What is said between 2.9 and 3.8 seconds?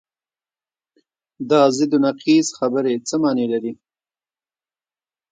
څه معنی لري؟